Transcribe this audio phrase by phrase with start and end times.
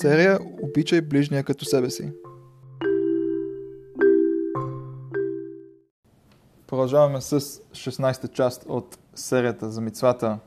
[0.00, 2.12] серия Обичай ближния като себе си.
[6.66, 10.38] Продължаваме с 16-та част от серията за мицвата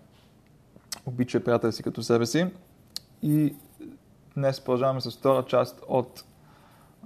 [1.05, 2.47] Обичай приятел си като себе си.
[3.21, 3.55] И
[4.37, 6.23] днес продължаваме с втора част от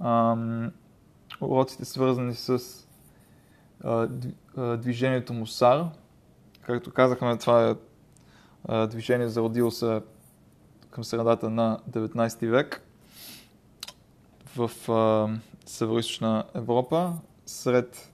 [0.04, 0.72] ам,
[1.40, 2.62] уроците свързани с
[3.84, 4.08] а,
[4.76, 5.84] движението Мусар.
[6.62, 7.74] Както казахме, това е
[8.64, 10.00] а, движение зародило се
[10.90, 12.82] към средата на 19 век
[14.56, 14.70] в
[15.66, 17.12] Северо-Источна Европа
[17.46, 18.12] сред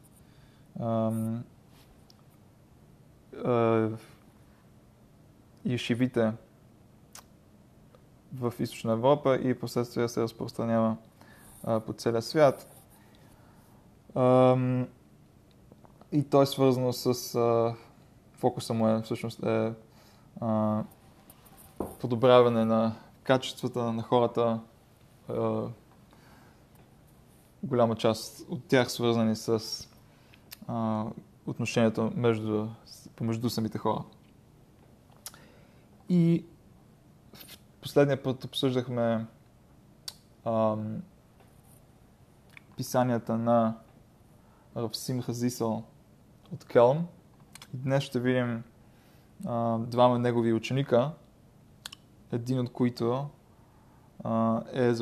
[5.66, 6.32] ешивите
[8.34, 10.96] в Източна Европа и последствие се разпространява
[11.64, 12.66] а, по целия свят.
[14.14, 14.56] А,
[16.12, 17.74] и то е свързано с а,
[18.32, 19.72] фокуса му е всъщност е
[20.40, 20.82] а,
[22.00, 24.60] подобряване на качествата на хората,
[27.62, 29.60] голяма част от тях свързани с
[30.66, 31.04] а,
[31.46, 32.68] отношението между,
[33.16, 34.04] помежду самите хора.
[36.08, 36.44] И
[37.34, 39.26] в последния път обсъждахме
[40.44, 40.76] а,
[42.76, 43.76] писанията на
[44.76, 45.84] Равсим Хазисъл
[46.52, 47.06] от Келм.
[47.74, 48.62] Днес ще видим
[49.46, 51.10] а, двама негови ученика,
[52.32, 53.26] един от които
[54.24, 54.92] а, е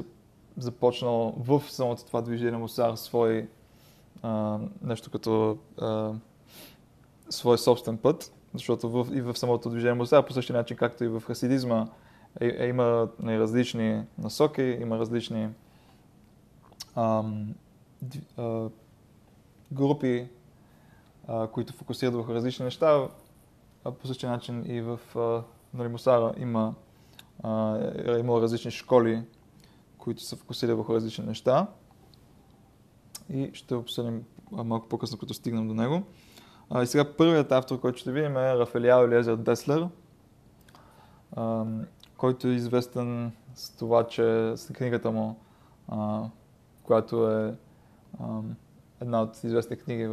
[0.57, 3.49] започнал в самото това движение Мусар свой
[4.23, 6.13] а, нещо като а,
[7.31, 11.09] свой собствен път, защото в, и в самото движение Мусар, по същия начин както и
[11.09, 11.89] в хасидизма,
[12.41, 15.49] е, е, има е, различни насоки, има различни
[16.95, 17.25] а,
[18.37, 18.69] а,
[19.73, 20.29] групи,
[21.29, 23.09] а, които фокусират върху различни неща.
[23.85, 25.43] А по същия начин и в а,
[25.75, 26.75] нали, Мусара има,
[27.43, 29.23] а, е, има различни школи,
[29.99, 31.67] които се фокусират върху различни неща.
[33.31, 36.03] И ще обсъдим малко по-късно, като стигнем до него.
[36.71, 39.89] А, и сега първият автор, който ще видим е Рафелиал Елиезер Деслер,
[41.37, 41.65] а,
[42.17, 45.37] който е известен с това, че с книгата му,
[45.89, 46.23] а,
[46.83, 47.55] която е
[48.21, 48.41] а,
[49.01, 50.09] една от известни книги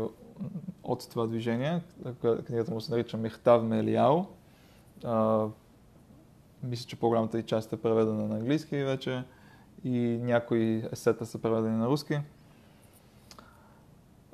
[0.84, 1.82] от това движение.
[2.46, 4.26] Книгата му се нарича Мехтав Мелияо.
[6.64, 9.24] Мисля, че по-голямата и част е преведена на английски вече
[9.84, 12.20] и някои есета са преведени на руски.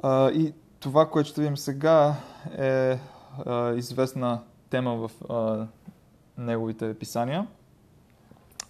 [0.03, 2.15] А, и това, което ще видим сега
[2.57, 2.99] е
[3.45, 5.67] а, известна тема в а,
[6.37, 7.47] неговите писания.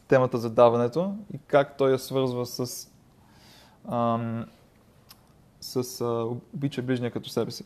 [0.07, 2.89] Темата за даването и как той я свързва с,
[3.91, 4.45] ам,
[5.61, 6.05] с а,
[6.53, 7.63] обича ближния като себе си.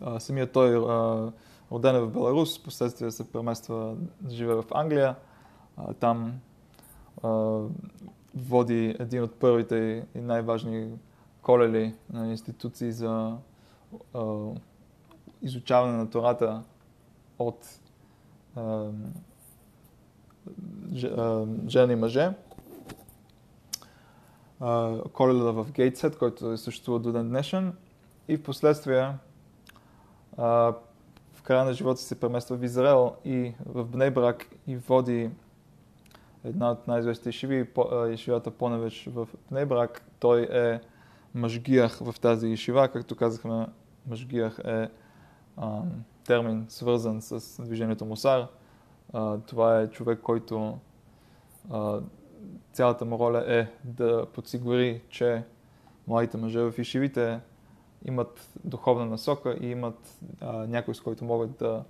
[0.00, 1.32] А, самият той а,
[1.72, 5.16] роден е в Беларус, последствие се премества да живее в Англия.
[6.00, 6.40] Там
[8.34, 10.98] води един от първите и най-важни
[11.42, 13.36] колели на институции за
[15.42, 16.62] изучаване на Тората
[17.38, 17.80] от
[18.56, 18.90] а,
[21.68, 22.30] жени и мъже.
[25.12, 27.76] Коледа в Гейтсет, който е съществува до ден днешен.
[28.28, 29.14] И в последствие
[31.48, 35.30] края на живота се премества в Израел и в Бнейбрак и води
[36.44, 37.68] една от най-известните ешиви,
[38.08, 40.04] ешивата Поневеч в Бнейбрак.
[40.18, 40.80] Той е
[41.34, 42.88] мъжгиях в тази ешива.
[42.88, 43.66] Както казахме,
[44.06, 44.88] мъжгиях е
[45.56, 45.82] а,
[46.24, 48.46] термин свързан с движението Мусар.
[49.12, 50.78] А, това е човек, който
[51.70, 52.00] а,
[52.72, 55.44] цялата му роля е да подсигури, че
[56.06, 57.40] младите мъже в ишивите
[58.04, 61.84] имат духовна насока и имат а, някой, с който могат да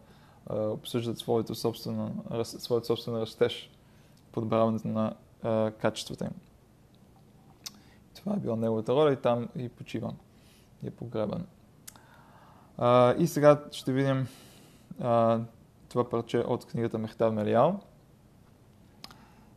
[0.47, 3.71] а, обсъждат своето собствено, своето собствено растеж,
[4.33, 6.31] подобряването на а, качествата им.
[8.15, 10.15] Това е била неговата роля и там и почива.
[10.83, 11.47] И е погребан.
[12.79, 14.27] А, и сега ще видим
[15.01, 15.41] а,
[15.89, 17.81] това парче от книгата Мехтар Мелиял.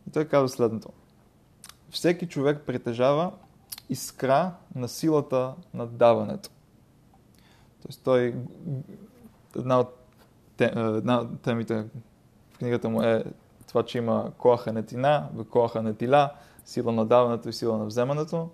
[0.08, 0.88] И той казва следното.
[1.90, 3.32] Всеки човек притежава
[3.92, 6.50] искра на силата на даването.
[7.82, 8.34] Тоест той,
[9.56, 9.98] една от,
[10.58, 11.84] една от темите
[12.52, 13.24] в книгата му е
[13.68, 16.30] това, че има коаха на тина, коаха на тила,
[16.64, 18.48] сила на даването и сила на вземането.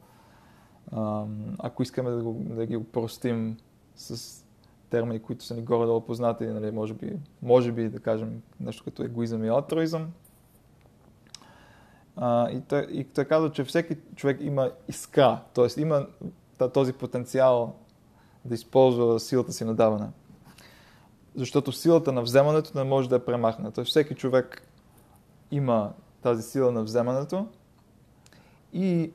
[1.58, 3.56] Ако искаме да, го, да ги упростим
[3.96, 4.44] с
[4.90, 9.02] термини, които са ни горе-долу познати, нали, може, би, може би да кажем нещо като
[9.02, 10.12] егоизъм и алтруизъм.
[12.53, 15.81] И, той, и той казва, че всеки човек има искра, т.е.
[15.81, 16.06] има
[16.73, 17.75] този потенциал
[18.44, 20.09] да използва силата си на даване.
[21.35, 23.70] Защото силата на вземането не може да е премахната.
[23.70, 23.85] Т.е.
[23.85, 24.62] всеки човек
[25.50, 25.93] има
[26.23, 27.47] тази сила на вземането
[28.73, 29.12] и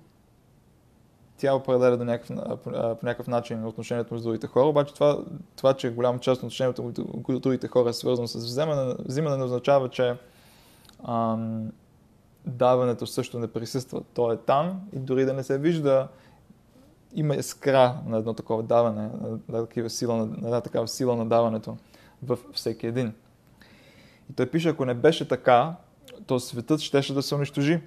[1.37, 2.69] тя определя до някакъв, по
[3.05, 5.19] някакъв начин отношението между другите хора, обаче това,
[5.55, 9.43] това че голяма част от отношението между другите хора е свързано с вземане, взимане не
[9.43, 10.15] означава, че
[11.07, 11.71] ам,
[12.45, 14.01] даването също не присъства.
[14.13, 16.07] То е там и дори да не се вижда,
[17.13, 19.09] има искра на едно такова даване,
[19.49, 21.77] на, на, сила, на, на една такава сила на даването
[22.23, 23.13] в всеки един.
[24.31, 25.75] И той пише, ако не беше така,
[26.27, 27.81] то светът щеше да се унищожи.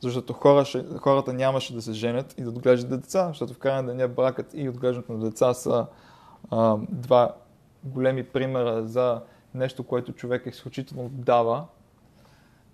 [0.00, 0.64] Защото хора,
[0.98, 4.68] хората нямаше да се женят и да отглеждат деца, защото в крайна деня бракът и
[4.68, 5.86] отглеждането на деца са
[6.50, 7.34] а, два
[7.84, 9.20] големи примера за
[9.54, 11.64] нещо, което човек изключително дава.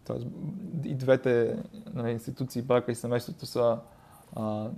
[0.09, 0.27] Тоест,
[0.85, 1.63] и двете
[1.95, 3.79] нали, институции, брака и семейството са
[4.37, 4.69] а,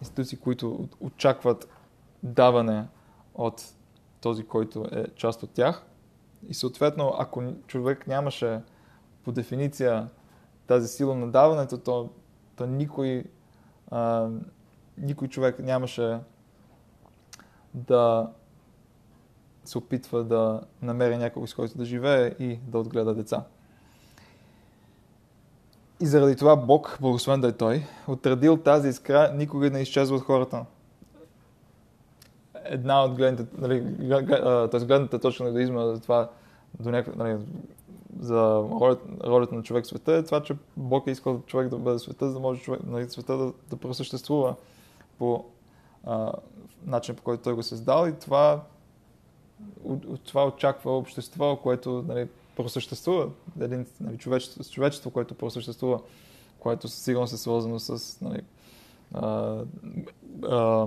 [0.00, 1.68] институции, които очакват
[2.22, 2.86] даване
[3.34, 3.62] от
[4.20, 5.86] този, който е част от тях.
[6.48, 8.60] И съответно, ако човек нямаше
[9.24, 10.08] по дефиниция
[10.66, 12.10] тази сила на даването, то,
[12.56, 13.24] то никой,
[13.90, 14.28] а,
[14.98, 16.18] никой човек нямаше
[17.74, 18.32] да
[19.64, 23.44] се опитва да намери някого, с който да живее и да отгледа деца.
[26.00, 30.22] И заради това Бог, благословен да е Той, отредил тази искра, никога не изчезва от
[30.22, 30.64] хората.
[32.64, 33.84] Една от гледните, нали,
[34.70, 34.84] т.е.
[34.84, 36.28] гледната точка на егоизма за това
[36.80, 37.36] до някакъв, нали,
[38.20, 41.78] за ролята, ролята на човек в света е това, че Бог е искал човек да
[41.78, 44.54] бъде света, за да може човек, нали, света да, да просъществува
[45.18, 45.44] по
[46.04, 46.32] а,
[46.86, 48.62] начин, по който той го създал и това,
[49.84, 56.00] от това очаква общество, което нали, просъществува, един нали, човечество, човечество, което просъществува,
[56.58, 58.40] което със сигурност е свързано с нали,
[59.14, 59.62] а,
[60.48, 60.86] а,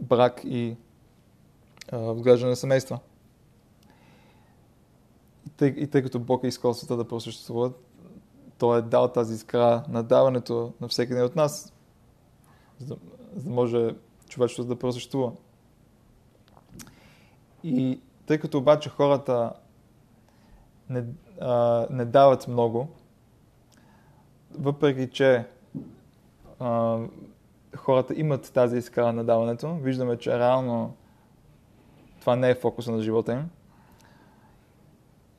[0.00, 0.76] брак и
[1.92, 2.98] отглеждане на семейства.
[5.46, 7.72] И тъй, и тъй като Бог е искал света да просъществува,
[8.58, 11.72] Той е дал тази искра на даването на всеки един от нас,
[12.78, 12.96] за да,
[13.36, 13.94] за да може
[14.28, 15.32] човечеството да просъществува.
[17.64, 19.52] И тъй като обаче хората
[20.90, 21.04] не,
[21.40, 22.88] а, не дават много,
[24.58, 25.44] въпреки че
[26.58, 26.98] а,
[27.76, 30.96] хората имат тази искра на даването, виждаме, че реално
[32.20, 33.50] това не е фокуса на живота им.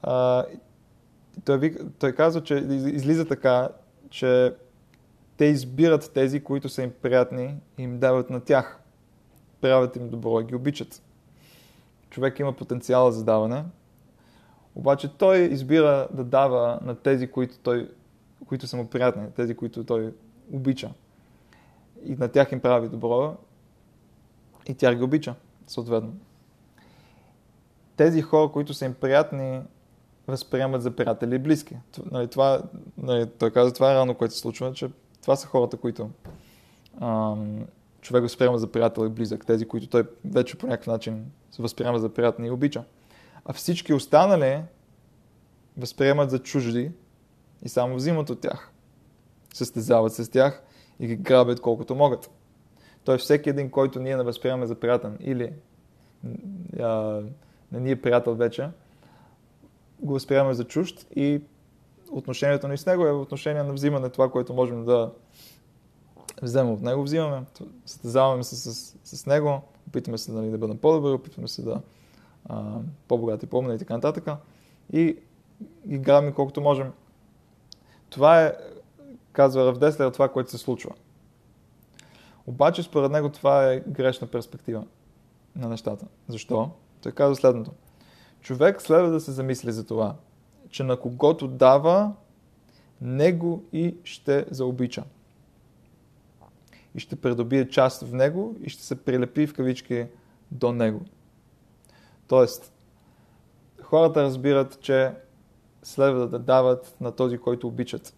[0.03, 0.45] А,
[1.45, 3.69] той, той казва, че излиза така,
[4.09, 4.55] че
[5.37, 8.81] те избират тези, които са им приятни и им дават на тях.
[9.61, 11.03] Правят им добро и ги обичат.
[12.09, 13.63] Човек има потенциала за даване,
[14.75, 17.91] обаче той избира да дава на тези, които, той,
[18.47, 20.13] които са му приятни, тези, които той
[20.51, 20.91] обича.
[22.05, 23.37] И на тях им прави добро
[24.67, 25.35] и тя ги обича,
[25.67, 26.13] съответно.
[27.95, 29.61] Тези хора, които са им приятни,
[30.27, 31.77] възприемат за приятели и близки.
[32.11, 32.61] Нали, това,
[32.97, 34.89] нали, той каза, това е рано, което се случва, че
[35.21, 36.09] това са хората, които
[37.01, 37.65] ам,
[38.01, 39.45] човек възприема за приятел и близък.
[39.45, 42.83] Тези, които той вече по някакъв начин се възприема за приятни и обича
[43.45, 44.63] а всички останали
[45.77, 46.91] възприемат за чужди
[47.63, 48.71] и само взимат от тях.
[49.53, 50.63] Състезават се с тях
[50.99, 52.29] и ги грабят колкото могат.
[53.03, 55.53] Той всеки един, който ние не възприемаме за приятен или
[56.79, 57.21] а,
[57.71, 58.69] не ни е приятел вече,
[59.99, 61.41] го възприемаме за чужд и
[62.11, 65.11] отношението ни с него е в отношение на взимане това, което можем да
[66.41, 67.45] вземем от него, взимаме,
[67.85, 71.81] състезаваме се с, с, с него, опитваме се нали, да бъдем по-добри, опитваме се да
[73.07, 74.29] по-богати, по-умни и така нататък.
[74.93, 75.17] И
[75.87, 76.91] ги грабим колкото можем.
[78.09, 78.53] Това е,
[79.31, 80.91] казва Равдеслер, това, което се случва.
[82.47, 84.85] Обаче, според него, това е грешна перспектива
[85.55, 86.05] на нещата.
[86.27, 86.69] Защо?
[87.01, 87.71] Той казва следното.
[88.41, 90.15] Човек следва да се замисли за това,
[90.69, 92.13] че на когото дава,
[93.01, 95.03] него и ще заобича.
[96.95, 100.05] И ще придобие част в него и ще се прилепи в кавички
[100.51, 101.01] до него.
[102.31, 102.73] Тоест,
[103.81, 105.11] хората разбират, че
[105.83, 108.13] следва да дават на този, който обичат.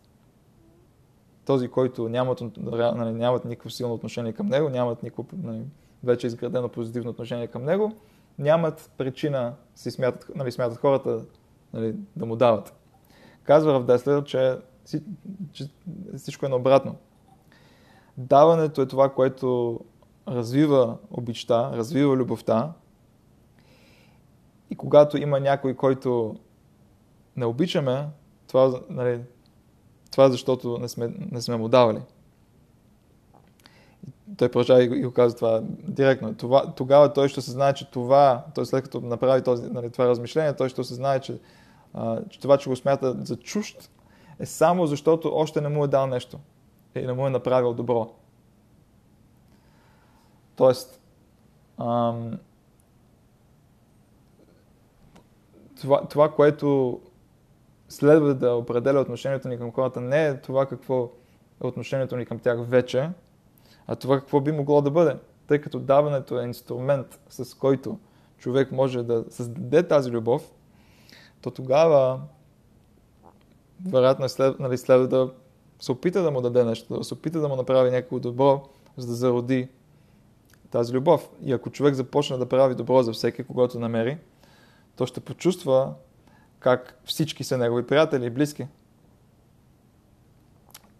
[1.45, 5.63] Този, който нямат, нали, нямат никакво силно отношение към него, нямат никакво нали,
[6.03, 7.91] вече изградено позитивно отношение към него,
[8.39, 11.25] нямат причина, си смятат, нали, смятат хората
[11.73, 12.73] нали, да му дават.
[13.43, 14.57] Казва в Деслер, че,
[15.51, 15.69] че
[16.17, 16.95] всичко е наобратно.
[18.17, 19.79] Даването е това, което
[20.27, 22.73] развива обичта, развива любовта,
[24.73, 26.35] и когато има някой, който
[27.35, 28.07] не обичаме,
[28.47, 29.21] това, нали,
[30.11, 32.01] това е защото не сме, не сме му давали.
[34.37, 36.35] Той продължава и го казва това директно.
[36.35, 40.07] Това, тогава той ще се знае, че това, той след като направи този, нали, това
[40.07, 41.39] размишление, той ще се знае, че,
[41.93, 43.91] а, че това, че го смята за чужд,
[44.39, 46.39] е само защото още не му е дал нещо
[46.95, 48.09] и не му е направил добро.
[50.55, 51.01] Тоест,
[51.77, 52.39] ам,
[55.83, 56.99] това, това, което
[57.89, 61.09] следва да определя отношението ни към хората, не е това какво
[61.63, 63.09] е отношението ни към тях вече,
[63.87, 65.15] а това какво би могло да бъде.
[65.47, 67.99] Тъй като даването е инструмент, с който
[68.37, 70.51] човек може да създаде тази любов,
[71.41, 72.21] то тогава
[73.91, 75.33] вероятно след, нали, следва да
[75.79, 78.63] се опита да му даде нещо, да се опита да му направи някакво добро,
[78.97, 79.67] за да зароди
[80.71, 81.29] тази любов.
[81.41, 84.17] И ако човек започне да прави добро за всеки, когато намери,
[84.95, 85.93] то ще почувства
[86.59, 88.67] как всички са негови приятели и близки.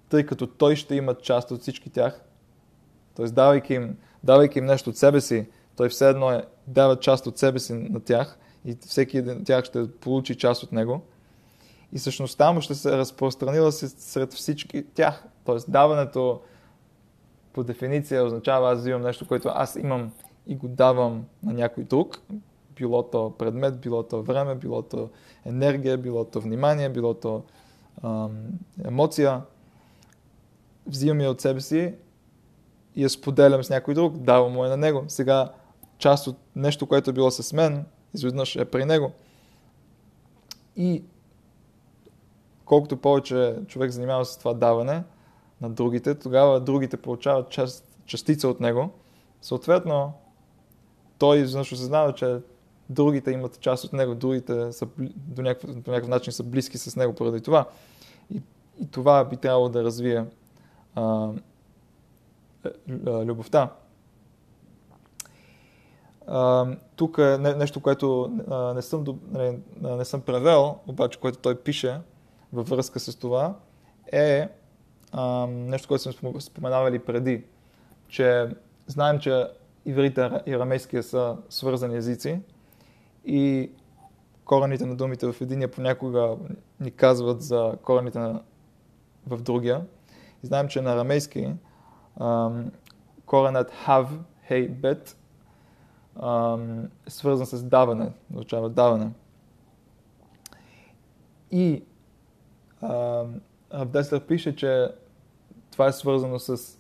[0.10, 2.24] Тъй като той ще има част от всички тях,
[3.16, 3.26] т.е.
[3.26, 7.38] давайки им, давайки им нещо от себе си, той все едно е, дава част от
[7.38, 11.02] себе си на тях и всеки един от тях ще получи част от него.
[11.92, 15.24] И същността му ще се разпространила сред всички тях.
[15.46, 16.42] Тоест даването
[17.54, 20.12] по дефиниция означава аз взимам нещо, което аз имам
[20.48, 22.22] и го давам на някой друг,
[22.76, 25.10] било то предмет, било то време, било то
[25.46, 27.44] енергия, било то внимание, било то
[28.04, 28.32] ам,
[28.86, 29.42] емоция.
[30.88, 31.94] Взимам я от себе си
[32.96, 35.04] и я споделям с някой друг, давам му е на него.
[35.08, 35.52] Сега
[35.98, 39.12] част от нещо, което е било с мен, изведнъж е при него.
[40.76, 41.04] И
[42.66, 45.04] колкото повече човек занимава с това даване
[45.62, 48.90] на другите, тогава другите получават част, частица от него.
[49.42, 50.14] Съответно,
[51.18, 52.38] той изведнъж осъзнава, че
[52.90, 56.96] другите имат част от него, другите са, до, някакъв, до някакъв начин са близки с
[56.96, 57.66] него поради това.
[58.34, 58.42] И,
[58.82, 60.26] и това би трябвало да развие
[60.96, 61.30] а,
[63.06, 63.70] любовта.
[66.28, 71.56] А, тук е нещо, което а, не, съм, не, не съм превел, обаче което той
[71.56, 72.00] пише
[72.54, 73.56] във връзка с това,
[74.12, 74.50] е
[75.12, 77.44] а, нещо, което сме споменавали преди,
[78.08, 78.48] че
[78.88, 79.48] знаем, че
[79.86, 82.40] иврите и арамейския са свързани езици
[83.26, 83.72] и
[84.46, 86.38] корените на думите в единия понякога
[86.80, 88.42] ни казват за корените на,
[89.28, 89.86] в другия.
[90.44, 91.54] И знаем, че на арамейски
[93.26, 94.08] коренът have,
[94.50, 95.16] hey, bet
[97.06, 99.12] е свързан с даване, означава даване.
[101.52, 101.84] И
[103.72, 104.88] Абдеслер пише, че
[105.72, 106.80] това е свързано с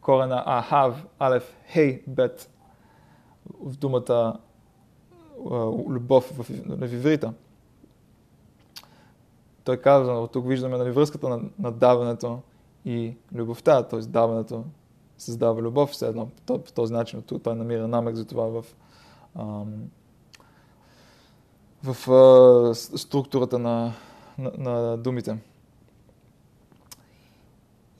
[0.00, 2.50] корена ahав, алеф, хей, бет
[3.60, 4.38] в думата
[5.88, 7.32] любов в, в иврита.
[9.64, 12.40] Той казва, от тук виждаме нали, връзката на, на даването
[12.84, 14.00] и любовта, т.е.
[14.00, 14.64] даването
[15.18, 18.64] създава любов, все едно по този начин той намира намек за това в,
[19.34, 19.90] ам,
[21.84, 23.92] в а, структурата на,
[24.38, 25.38] на, на думите.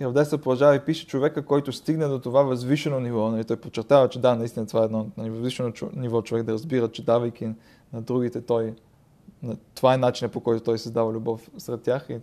[0.01, 3.31] И Авдеса продължава и пише човека, който стигне до това възвишено ниво.
[3.31, 6.89] Нали, той подчертава, че да, наистина това е едно нали, възвишено ниво човек да разбира,
[6.89, 7.49] че давайки
[7.93, 8.75] на другите, той,
[9.75, 12.07] това е начинът по който той създава любов сред тях.
[12.11, 12.21] И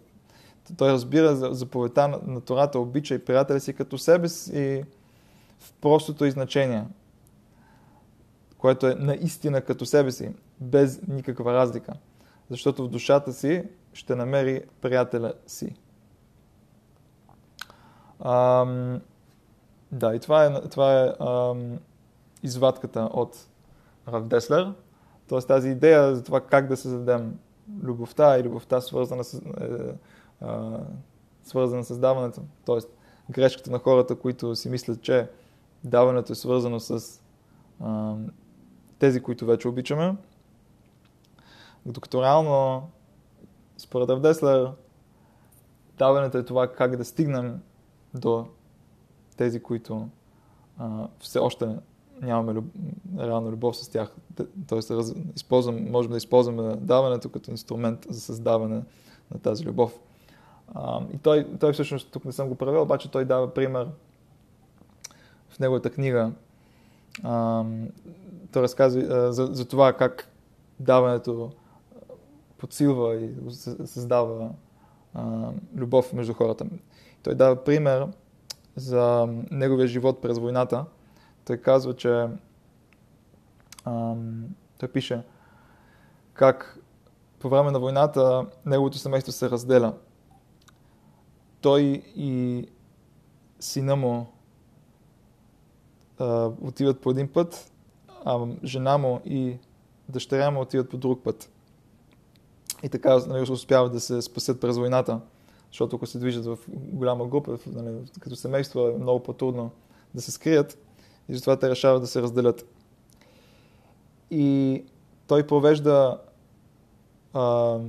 [0.77, 4.83] той разбира за заповедта на, на Тората, обича и приятеля си като себе си
[5.59, 6.83] в простото значение,
[8.57, 11.93] което е наистина като себе си, без никаква разлика.
[12.49, 13.63] Защото в душата си
[13.93, 15.75] ще намери приятеля си.
[18.19, 19.01] Ам,
[19.91, 21.79] да, и това е, това е ам,
[22.43, 23.47] извадката от
[24.07, 24.73] Рав Деслер.
[25.27, 27.39] Тоест тази идея за това как да създадем
[27.83, 29.41] любовта и любовта свързана с, е,
[30.41, 30.79] а,
[31.43, 32.41] свързана с даването.
[32.65, 32.89] Тоест
[33.29, 35.29] грешката на хората, които си мислят, че
[35.83, 37.21] даването е свързано с
[37.79, 38.15] а,
[38.99, 40.15] тези, които вече обичаме.
[41.85, 42.89] Докато реално,
[43.77, 44.71] според Авдеслер,
[45.97, 47.61] даването е това как да стигнем
[48.13, 48.45] до
[49.37, 50.07] тези, които
[50.77, 51.75] а, все още
[52.21, 52.65] нямаме люб...
[53.19, 54.15] реална любов с тях.
[54.67, 55.13] Тоест, раз...
[55.35, 58.83] използвам, можем да използваме даването като инструмент за създаване
[59.31, 59.99] на тази любов.
[60.73, 63.87] А, и той, той всъщност, тук не съм го правил, обаче той дава пример
[65.49, 66.31] в неговата книга.
[67.23, 67.63] А,
[68.51, 70.29] той разказва за, за това как
[70.79, 71.51] даването
[72.57, 73.35] подсилва и
[73.85, 74.49] създава
[75.13, 76.65] а, любов между хората.
[77.23, 78.07] Той дава пример
[78.75, 80.85] за неговия живот през войната.
[81.45, 82.27] Той казва, че
[83.85, 84.45] ам,
[84.77, 85.23] той пише
[86.33, 86.79] как
[87.39, 89.93] по време на войната неговото семейство се разделя.
[91.61, 91.81] Той
[92.15, 92.65] и
[93.59, 94.27] сина му
[96.19, 97.71] а, отиват по един път,
[98.25, 99.57] а жена му и
[100.09, 101.52] дъщеря му отиват по друг път.
[102.83, 105.19] И така нали, успяват да се спасят през войната.
[105.71, 109.71] Защото ако се движат в голяма група, нали, като семейство, е много по-трудно
[110.15, 110.77] да се скрият
[111.29, 112.65] и затова те решават да се разделят.
[114.31, 114.83] И
[115.27, 116.21] той провежда
[117.33, 117.79] а,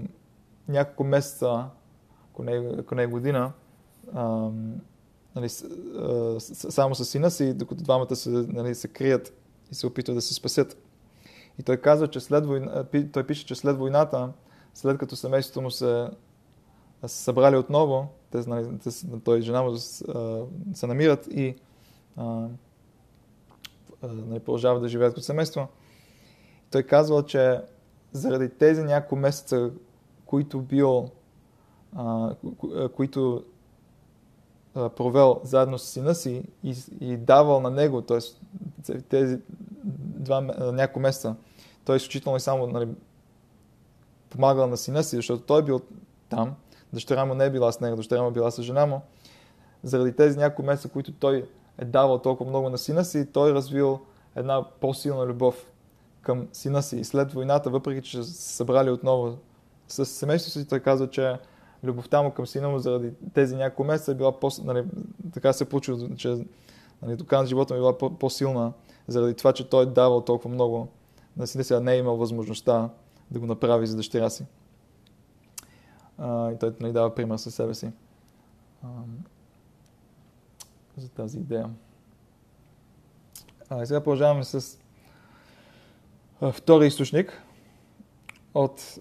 [0.69, 1.65] няколко месеца,
[2.31, 3.53] ако не, ако не е година,
[4.15, 4.51] а,
[5.37, 5.49] нали,
[5.99, 9.33] а, само с сина си, докато двамата се, нали, се крият
[9.71, 10.77] и се опитват да се спасят.
[11.59, 14.33] И той казва, че след война, той пише, че след войната,
[14.75, 16.09] след като семейството му се,
[17.07, 18.91] събрали отново, те, нали, те,
[19.25, 19.77] той и жена му
[20.75, 21.57] се намират и
[24.03, 25.69] нали, продължават да живеят като семейство.
[26.71, 27.61] Той казва, че
[28.13, 29.71] заради тези няколко месеца,
[30.27, 31.09] които бил,
[32.97, 33.45] които
[34.75, 39.01] провел заедно с сина си и, и давал на него, т.е.
[39.01, 39.39] тези
[39.85, 41.37] два, няколко месеца,
[41.85, 42.89] той изключително и само нали,
[44.35, 45.81] помагал на сина си, защото той е бил
[46.29, 46.55] там,
[46.93, 49.01] дъщеря му не е била с него, дъщеря му е била с жена му.
[49.83, 51.49] Заради тези няколко месеца, които той
[51.79, 54.01] е давал толкова много на сина си, той е развил
[54.37, 55.73] една по-силна любов
[56.23, 56.97] към сина си.
[56.97, 59.37] И след войната, въпреки че се събрали отново
[59.89, 61.37] с семейството си, той казва, че
[61.85, 64.51] любовта му към сина му заради тези няколко месеца е била по...
[64.65, 64.85] Нали,
[65.35, 66.29] така се получило, че
[67.03, 68.73] нали, до на живота му е била по-силна
[69.09, 70.89] заради това, че той е давал толкова много
[71.37, 72.89] на сина си, а не е имал възможността
[73.31, 74.47] да го направи за дъщеря си.
[76.19, 77.93] А, и той нали, дава пример със себе си
[78.83, 78.89] а,
[80.97, 81.71] за тази идея.
[83.69, 84.79] А, и сега продължаваме с
[86.41, 87.43] а, втори източник
[88.55, 88.99] от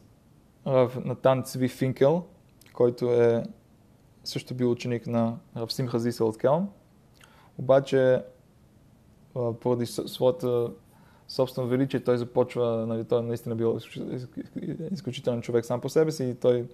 [0.67, 2.25] Рав Натан Цви Финкел,
[2.73, 3.43] който е
[4.23, 6.69] също бил ученик на Рав Симха Зисел от Келм.
[7.57, 8.23] Обаче,
[9.33, 10.71] поради своята
[11.27, 13.79] собствено величие, той започва, нали, той наистина бил
[14.91, 16.67] изключителен човек сам по себе си и той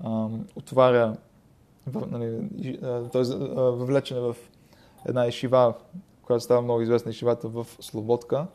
[0.00, 1.16] а, отваря,
[2.10, 2.48] нали,
[3.12, 4.36] той е въвлечен в
[5.06, 5.74] една ешива,
[6.22, 8.46] която става много известна ешивата в Слободка,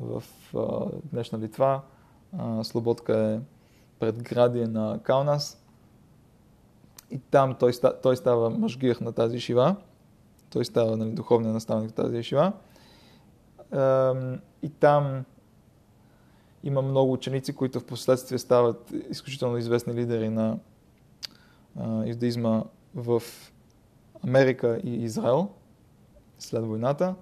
[0.00, 0.22] в
[0.56, 1.80] а, днешна Литва.
[2.38, 3.40] А, Слободка е
[3.98, 5.62] предградие на Каунас.
[7.10, 9.76] И там той, той става мъжгир на тази шива.
[10.50, 12.52] Той става нали, духовния наставник на тази шива.
[14.62, 15.24] И там
[16.64, 20.58] има много ученици, които в последствие стават изключително известни лидери на
[22.06, 23.22] юдаизма в
[24.24, 25.48] Америка и Израел
[26.38, 27.14] след войната.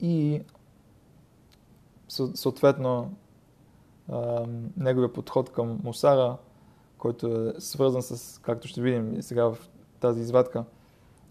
[0.00, 0.42] И
[2.34, 3.14] съответно
[4.76, 6.36] неговия подход към Мусара,
[6.98, 9.58] който е свързан с, както ще видим сега в
[10.00, 10.64] тази извадка,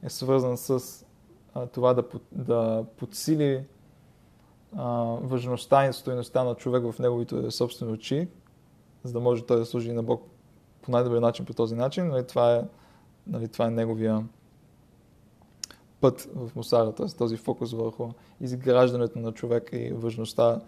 [0.03, 1.04] е свързан с
[1.71, 3.63] това да, да подсили
[4.75, 8.27] а, важността и стоеността на човек в неговите собствени очи,
[9.03, 10.23] за да може той да служи на Бог
[10.81, 12.07] по най-добрия начин по този начин.
[12.07, 12.63] Нали, това, е,
[13.27, 14.25] нали, това е неговия
[16.01, 17.05] път в Мусара, т.е.
[17.05, 18.09] този фокус върху
[18.41, 20.61] изграждането на човека и важността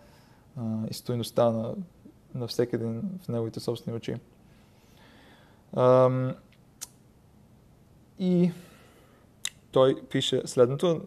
[0.57, 1.75] а, и стоеността на,
[2.35, 4.15] на всеки един в неговите собствени очи.
[5.75, 6.35] Ам,
[8.19, 8.51] и
[9.77, 11.01] той пише следното.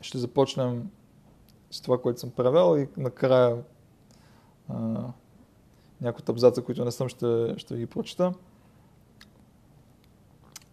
[0.00, 0.90] Ще започнем
[1.70, 3.62] с това, което съм правил и накрая
[4.68, 4.74] а,
[6.00, 8.32] някои от абзаца, които не съм, ще, ще ги прочета.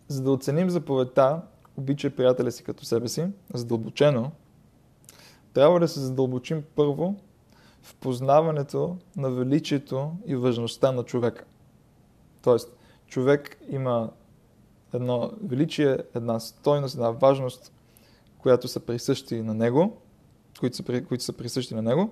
[0.08, 1.42] За да оценим заповедта,
[1.78, 4.32] обичай приятеля си като себе си, задълбочено,
[5.54, 7.16] трябва да се задълбочим първо
[7.82, 11.46] в познаването на величието и важността на човека.
[12.42, 14.10] Тоест, човек има
[14.94, 17.72] едно величие, една стойност, една важност,
[18.38, 19.98] която са присъщи на него,
[20.60, 22.10] които са, които са присъщи на него.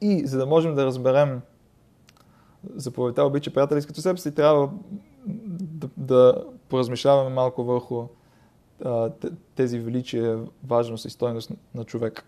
[0.00, 1.40] И за да можем да разберем
[2.74, 4.70] заповедта обича приятели като себе си, трябва
[5.26, 8.06] да, да поразмишляваме малко върху
[8.84, 9.10] а,
[9.54, 12.24] тези величия, важност и стойност на човек.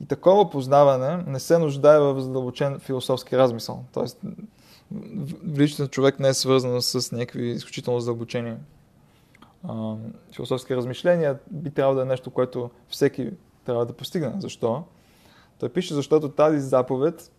[0.00, 3.84] И такова познаване не се нуждае в задълбочен философски размисъл.
[3.92, 4.20] Тоест,
[5.78, 8.56] на човек не е свързано с някакви изключително задълбочени
[10.34, 11.38] философски размишления.
[11.50, 13.30] Би трябвало да е нещо, което всеки
[13.64, 14.32] трябва да постигне.
[14.38, 14.84] Защо?
[15.58, 17.32] Той пише, защото тази заповед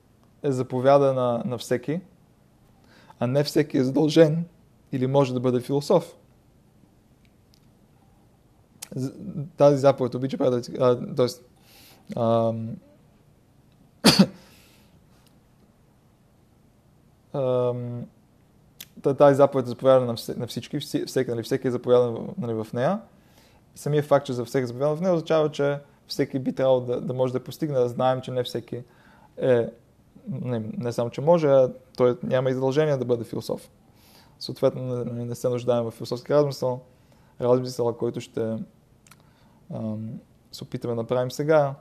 [0.43, 2.01] е заповядана на всеки,
[3.19, 4.45] а не всеки е задължен
[4.91, 6.15] или може да бъде философ.
[9.57, 11.27] Тази заповед обича т.е.
[19.17, 23.01] тази заповед е заповядана на всички, всеки, нали, всеки е заповядан нали, в нея.
[23.75, 26.81] И самият факт, че за всеки е заповядан в нея, означава, че всеки би трябвало
[26.81, 28.83] да, да може да постигне, да знаем, че не всеки
[29.37, 29.69] е
[30.29, 33.69] не, не само, че може, а той няма и задължение да бъде философ.
[34.39, 36.81] Съответно, не, не се нуждаем в философски размисъл.
[37.41, 38.57] Размисъл, който ще
[39.73, 40.19] ам,
[40.51, 41.75] се опитаме да направим сега,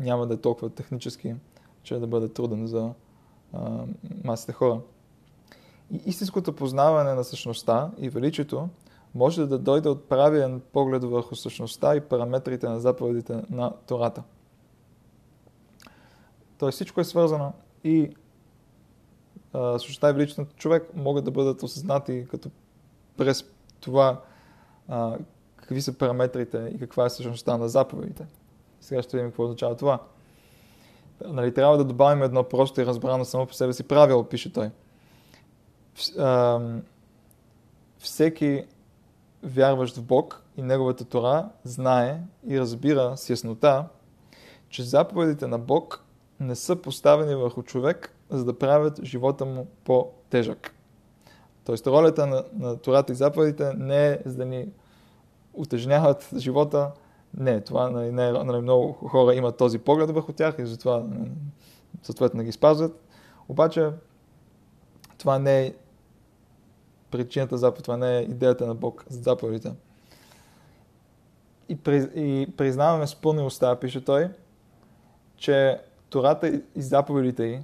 [0.00, 1.34] няма да е толкова технически,
[1.82, 2.92] че да бъде труден за
[3.52, 3.84] а,
[4.24, 4.80] масите хора.
[5.90, 8.68] И истинското познаване на същността и величието
[9.14, 14.22] може да дойде от правилен поглед върху същността и параметрите на заповедите на Тората.
[16.58, 17.52] Тоест всичко е свързано
[17.84, 18.14] и
[19.52, 22.50] същността и величието на човек могат да бъдат осъзнати като
[23.16, 23.44] през
[23.80, 24.20] това
[24.88, 25.18] а,
[25.56, 28.26] какви са параметрите и каква е същността на заповедите.
[28.80, 30.00] Сега ще видим какво означава това.
[31.26, 34.70] Нали, трябва да добавим едно просто и разбрано само по себе си правило, пише той.
[37.98, 38.64] Всеки
[39.42, 43.84] вярващ в Бог и Неговата Тора знае и разбира с яснота,
[44.68, 46.04] че заповедите на Бог
[46.40, 50.74] не са поставени върху човек, за да правят живота му по-тежък.
[51.64, 54.68] Тоест, ролята на, на Тората и заповедите не е за да ни
[55.54, 56.90] утежняват живота.
[57.34, 61.06] Не, това нали, не нали, много хора имат този поглед върху тях и затова
[62.02, 63.04] съответно ги спазват.
[63.48, 63.90] Обаче,
[65.18, 65.74] това не е
[67.10, 69.72] причината за това не е идеята на Бог за заповедите.
[71.68, 74.28] И, приз, и признаваме с пълни уста, пише той,
[75.36, 77.60] че Тората и заповедите й,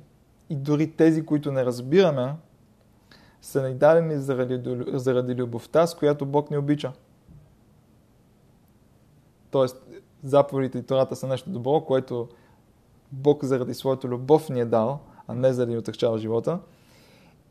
[0.51, 2.35] и дори тези, които не разбираме,
[3.43, 4.61] са ни дадени заради,
[4.93, 6.93] заради любовта, с която Бог ни обича.
[9.57, 9.87] Тоест,
[10.25, 12.29] заповедите и Тората са нещо добро, което
[13.13, 16.59] Бог заради своята любов ни е дал, а не заради да ни отъкчава живота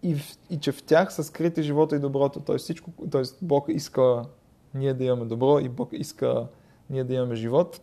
[0.03, 0.15] и,
[0.49, 2.39] и че в тях са скрити живота и доброто.
[2.39, 4.25] Тоест, всичко, тоест Бог иска
[4.73, 6.47] ние да имаме добро и Бог иска
[6.89, 7.81] ние да имаме живот.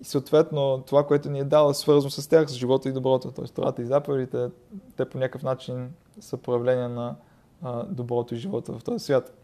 [0.00, 3.32] И съответно това, което ни е дал е свързано с тях, с живота и доброто.
[3.32, 4.48] Тоест Тората и заповедите,
[4.96, 5.90] те по някакъв начин
[6.20, 7.16] са проявления на
[7.62, 9.39] а, доброто и живота в този свят.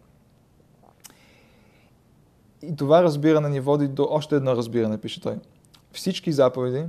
[2.62, 5.38] И това разбиране ни води до още едно разбиране, пише той.
[5.92, 6.84] Всички заповеди,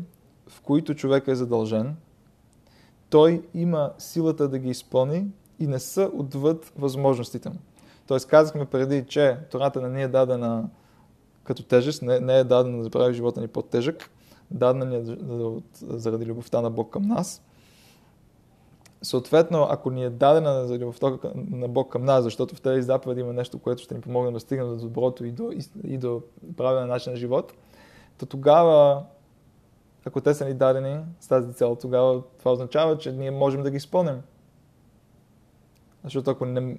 [0.49, 1.95] в които човек е задължен,
[3.09, 5.27] той има силата да ги изпълни
[5.59, 7.55] и не са отвъд възможностите му.
[8.07, 10.69] Тоест казахме преди, че Тората не ни е дадена
[11.43, 14.09] като тежест, не, не е дадена да прави живота ни по-тежък,
[14.51, 15.15] дадена ни е
[15.81, 17.41] заради любовта на Бог към нас.
[19.01, 23.21] Съответно, ако ни е дадена за любовта на Бог към нас, защото в тези заповеди
[23.21, 25.51] има нещо, което ще ни помогне да стигнем до доброто и до,
[25.83, 26.21] и до
[26.57, 27.53] правилен начин на живот,
[28.17, 29.03] то тогава
[30.07, 33.71] ако те са ни дадени с тази цел, тогава това означава, че ние можем да
[33.71, 34.21] ги изпълним.
[36.03, 36.77] Защото ако не...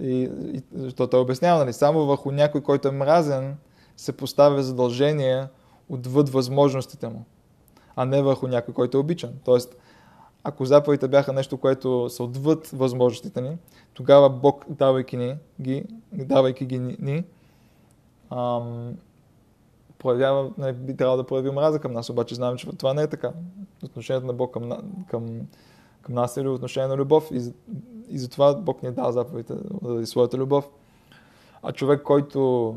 [0.00, 3.56] И, и, защото той обяснява, нали, само върху някой, който е мразен,
[3.96, 5.46] се поставя задължение
[5.88, 7.24] отвъд възможностите му,
[7.96, 9.30] а не върху някой, който е обичан.
[9.44, 9.76] Тоест,
[10.44, 13.58] ако заповедите бяха нещо, което са отвъд възможностите ни,
[13.94, 17.24] тогава Бог, давайки ни ги, давайки ги ни,
[18.30, 18.96] ам,
[19.98, 23.06] проявява, не, би трябвало да прояви омраза към нас, обаче знаем, че това не е
[23.06, 23.32] така.
[23.84, 24.70] Отношението на Бог към,
[25.08, 25.26] към,
[26.02, 27.52] към нас е отношение на любов и,
[28.08, 30.70] и затова Бог ни е дал заповедите заради своята любов.
[31.62, 32.74] А човек, който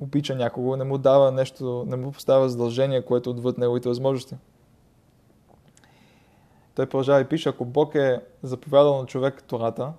[0.00, 4.36] обича някого, не му дава нещо, не му поставя задължение, което отвъд неговите възможности.
[6.74, 9.92] Той продължава и пише, ако Бог е заповядал на човек Тората,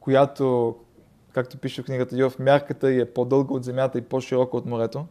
[0.00, 0.76] която,
[1.32, 5.06] както пише в книгата Йов, мярката е по-дълга от земята и по-широка от морето.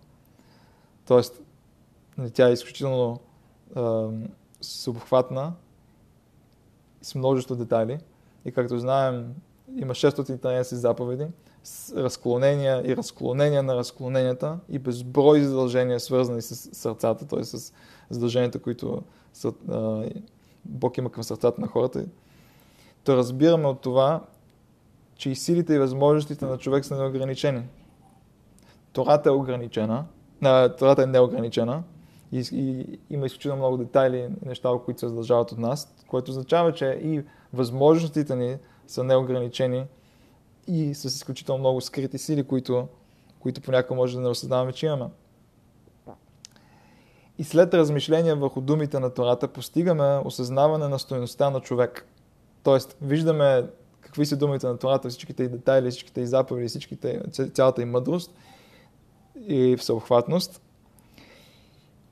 [1.07, 1.41] Тоест,
[2.17, 3.19] нали, тя е изключително
[3.75, 3.81] е,
[4.61, 5.53] съобхватна
[7.01, 7.99] с множество детайли.
[8.45, 9.35] И както знаем,
[9.77, 11.27] има 613 заповеди,
[11.63, 17.43] с разклонения и разклонения на разклоненията и безброй задължения, свързани с сърцата, т.е.
[17.43, 17.73] с
[18.09, 19.03] задълженията, които
[20.65, 22.05] Бог има към сърцата на хората.
[23.03, 24.21] То разбираме от това,
[25.15, 27.63] че и силите и възможностите на човек са неограничени.
[28.93, 30.05] Тората е ограничена,
[30.41, 31.83] а, Тората е неограничена
[32.31, 36.85] и, и има изключително много детайли, неща, които се задължават от нас, което означава, че
[36.85, 39.85] и възможностите ни са неограничени
[40.67, 42.87] и с изключително много скрити сили, които,
[43.39, 45.05] които понякога може да не осъзнаваме, че имаме.
[47.43, 52.07] И след размишления върху думите на Тората постигаме осъзнаване на стоеността на човек.
[52.63, 53.67] Тоест, виждаме
[54.01, 57.21] какви са думите на Тората, всичките и детайли, всичките и заповеди, всичките,
[57.53, 58.35] цялата и мъдрост
[59.47, 60.61] и всеобхватност.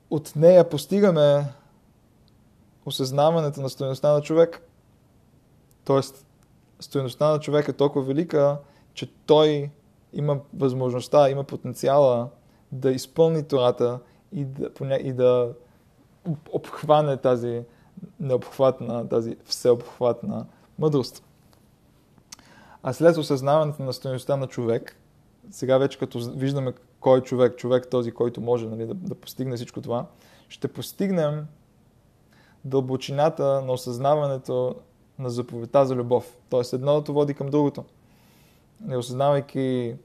[0.10, 1.46] От нея постигаме
[2.86, 4.62] осъзнаването на стоеността на човек.
[5.86, 6.26] Тоест,
[6.80, 8.58] стоеността на човек е толкова велика,
[8.94, 9.70] че той
[10.14, 12.30] има възможността, има потенциала
[12.72, 14.00] да изпълни Тората
[14.32, 15.54] и да, и да
[16.52, 17.64] обхване тази
[18.20, 20.46] необхватна, тази всеобхватна
[20.80, 21.24] мъдрост.
[22.84, 24.98] А след осъзнаването на стоеността на човек,
[25.52, 29.56] сега вече като виждаме кой е човек, човек този, който може нали, да, да постигне
[29.56, 30.06] всичко това,
[30.50, 31.48] ще постигнем
[32.66, 34.76] дълбочината на осъзнаването
[35.20, 36.38] на заповедта за любов.
[36.50, 37.84] Тоест едното води към другото.
[38.82, 39.96] Не осъзнавайки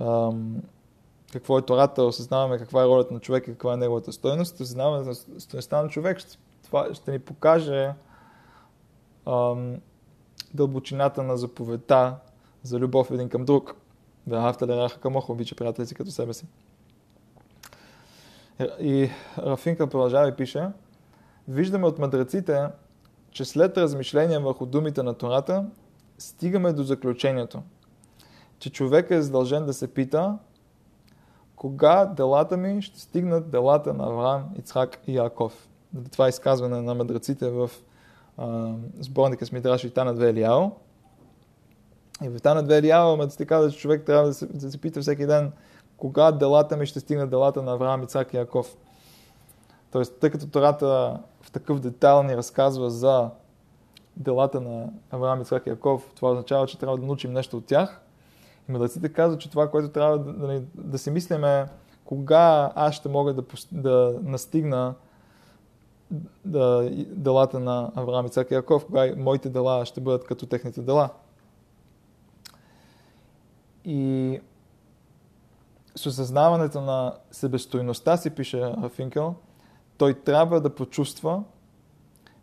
[0.00, 0.62] ам,
[1.32, 5.14] какво е Тората, осъзнаваме каква е ролята на човека, каква е неговата стоеност, осъзнаваме на
[5.14, 6.18] стоеността на човек.
[6.62, 7.92] Това ще ни покаже
[9.26, 9.76] ам,
[10.54, 12.16] дълбочината на заповедта
[12.62, 13.74] за любов един към друг.
[14.26, 16.46] Да, хафта да раха към охо, обича приятели си като себе си.
[18.80, 20.68] И Рафинка продължава и пише,
[21.48, 22.68] виждаме от мъдреците,
[23.30, 25.66] че след размишление върху думите на Тората,
[26.18, 27.62] стигаме до заключението,
[28.58, 30.38] че човек е задължен да се пита
[31.60, 35.68] кога делата ми ще стигнат делата на Авраам, Ицхак и Яков.
[36.12, 37.70] Това е изказване на мъдреците в
[38.38, 40.70] а, сборника с Мидраш и Тана 2 Елиао.
[42.22, 45.00] И в Тана 2 Елиао мъдреците казват, че човек трябва да се, да се пита
[45.00, 45.52] всеки ден
[45.96, 48.76] кога делата ми ще стигнат делата на Авраам, Ицхак и Яков.
[49.92, 53.30] Тоест, тъй като Тората в такъв детайл ни разказва за
[54.16, 58.00] делата на Авраам, Ицхак и Яков, това означава, че трябва да научим нещо от тях.
[58.70, 61.66] Мъдреците казват, че това, което трябва да, да, да си мислим е
[62.04, 64.94] кога аз ще мога да, да настигна
[66.44, 71.10] да, делата на Авраам, Ицхак и Яков, кога моите дела ще бъдат като техните дела.
[73.84, 74.40] И
[75.94, 79.34] с осъзнаването на себестойността си, пише Финкел,
[79.98, 81.42] той трябва да почувства,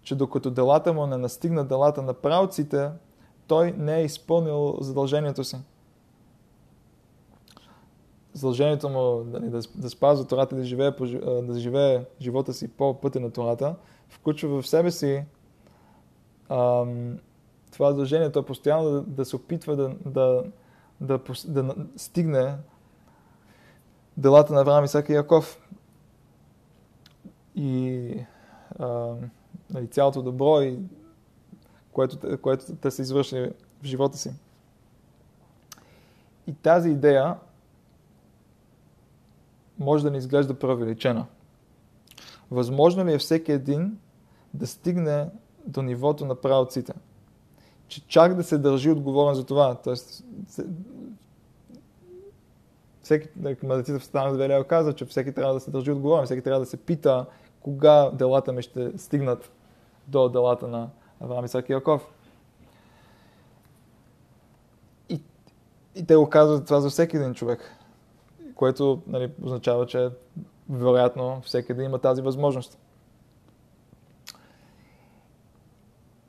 [0.02, 2.90] че докато делата му не настигнат делата на правците,
[3.48, 5.58] той не е изпълнил задължението си.
[8.38, 10.91] Задължението му нали, да, да спазва Тората да живее,
[11.41, 13.76] да живее живота си по пътя на Тората,
[14.10, 15.23] включва в себе си
[16.50, 17.17] ам,
[17.71, 20.43] това задължение, той постоянно да, да се опитва да, да,
[21.02, 22.58] да, да, да стигне
[24.17, 25.62] делата на Авраам, Исаак и Яков
[27.56, 28.12] и
[28.80, 29.13] а,
[29.69, 30.80] нали, цялото добро, и,
[31.91, 34.34] което, което те са извършили в живота си.
[36.47, 37.36] И тази идея
[39.80, 41.26] може да ни изглежда преувеличена.
[42.52, 43.98] Възможно ли е всеки един
[44.54, 45.30] да стигне
[45.66, 46.94] до нивото на правоците?
[47.88, 49.76] Че чак да се държи отговорен за това.
[49.76, 50.24] Тоест,
[53.02, 53.30] всеки,
[53.63, 56.66] Мадатита в Стана Велео казва, че всеки трябва да се държи отговорен, всеки трябва да
[56.66, 57.26] се пита
[57.62, 59.52] кога делата ми ще стигнат
[60.08, 62.13] до делата на Авраам Исаак и Яков.
[65.10, 65.22] И,
[65.96, 67.78] и те го казват това за всеки един човек,
[68.58, 70.10] което нали, означава, че
[70.70, 72.78] вероятно всеки да има тази възможност.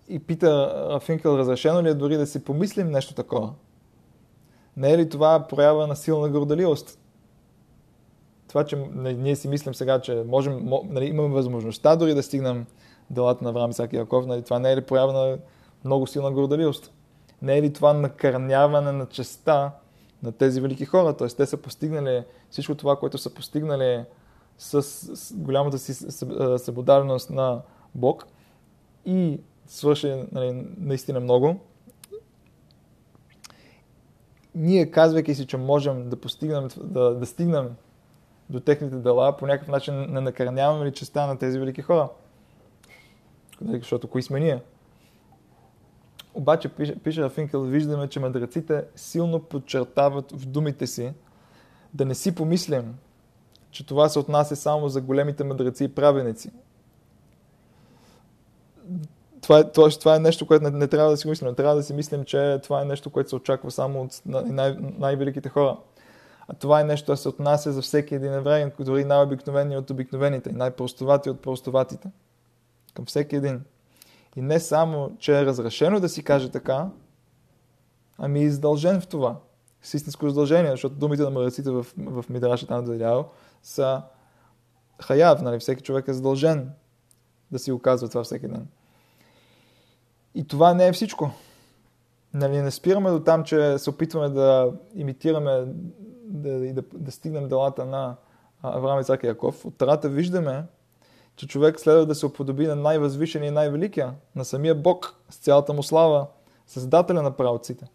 [0.09, 3.53] И пита Финкъл, разрешено ли е дори да си помислим нещо такова?
[4.77, 6.99] Не е ли това проява на силна горделивост?
[8.49, 12.67] Това, че нали, ние си мислим сега, че можем, нали, имаме възможността дори да стигнем
[13.11, 15.39] делата на Авраам Исаак и Яков, нали, това не е ли проява на
[15.85, 16.93] много силна горделивост?
[17.43, 19.71] Не е ли това накърняване на честа
[20.23, 21.17] на тези велики хора?
[21.17, 21.29] Т.е.
[21.29, 24.05] те са постигнали всичко това, което са постигнали
[24.59, 25.95] с, с голямата си
[26.59, 27.61] събодавеност на
[27.95, 28.27] Бог
[29.07, 31.61] и свърши нали, наистина много
[34.59, 37.77] ние, казвайки си, че можем да постигнем, да, да стигнем
[38.51, 42.09] до техните дела, по някакъв начин не накърняваме ли честа на тези велики хора?
[43.63, 44.61] Защото кои сме ние?
[46.39, 51.13] Обаче, пише, пише Финкел, виждаме, че мъдреците силно подчертават в думите си
[51.95, 52.95] да не си помислим,
[53.71, 56.51] че това се отнася само за големите мъдреци и правеници
[59.49, 61.55] това е, това, това е нещо, което не, не трябва да си мислим.
[61.55, 65.49] Трябва да си мислим, че това е нещо, което се очаква само от най- най-великите
[65.49, 65.77] хора.
[66.49, 70.53] А това е нещо, което се отнася за всеки един евреин, дори най-обикновени от обикновените,
[70.53, 72.11] най-простовати от простоватите.
[72.95, 73.65] Към всеки един.
[74.39, 76.89] И не само, че е разрешено да си каже така,
[78.19, 79.37] ами е издължен в това.
[79.83, 83.25] С истинско задължение, защото думите на мъдреците в, в Мидраша там да
[83.63, 84.03] са
[85.03, 85.59] хаяв, нали?
[85.59, 86.71] всеки човек е задължен
[87.51, 88.67] да си оказва това всеки ден.
[90.35, 91.31] И това не е всичко.
[92.35, 95.65] Нали, не спираме до там, че се опитваме да имитираме
[96.25, 98.17] да, да, да стигнем делата на
[98.63, 99.65] Авраам Исаак и Яков.
[99.65, 100.65] От Тарата виждаме,
[101.39, 105.73] че човек следва да се оподоби на най-възвишения и най-великия, на самия Бог с цялата
[105.73, 106.27] му слава,
[106.67, 107.87] създателя на правоците.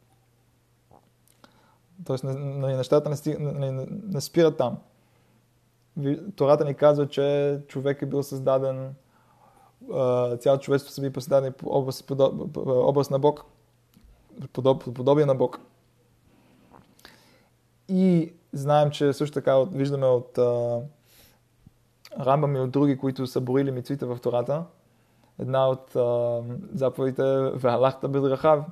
[2.05, 4.77] Тоест, нали, нещата не, не, не, не спират там.
[6.35, 8.95] Тората ни казва, че човек е бил създаден,
[10.39, 12.03] цялото човечество са били създадени по образ,
[12.67, 13.45] образ на Бог,
[14.53, 15.59] подоб, подобие на Бог.
[17.89, 20.39] И знаем, че също така виждаме от
[22.19, 24.63] Рамбам и от други, които са борили мицвите в Тората.
[25.39, 26.41] Една от а,
[26.73, 28.65] заповедите е Веалахта Бедрахав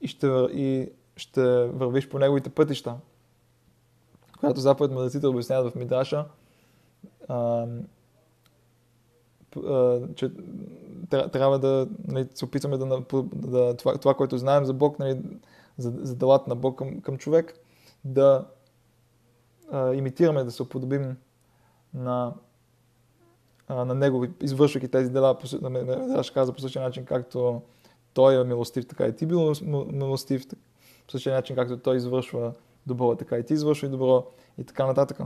[0.00, 2.96] и ще, и ще вървиш по неговите пътища.
[4.40, 6.24] Която заповед мъдреците обясняват в Мидраша,
[7.28, 7.66] а,
[9.66, 10.30] а, че
[11.10, 13.02] трябва да нали, се опитваме да,
[13.34, 15.20] да това, това, което знаем за Бог, нали,
[15.78, 17.54] за, за делата на Бог към, към човек,
[18.04, 18.46] да
[19.72, 21.16] а, имитираме, да се уподобим
[21.94, 22.34] на,
[23.68, 25.38] а, на него, извършвайки тези дела,
[26.22, 27.62] ще каза по същия начин, както
[28.14, 29.52] той е милостив, така и ти бил
[29.92, 30.48] милостив,
[31.06, 32.52] по същия начин, както той извършва
[32.86, 34.26] добро, така и ти извършва и добро
[34.58, 35.18] и така нататък.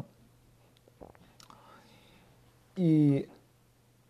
[2.77, 3.25] И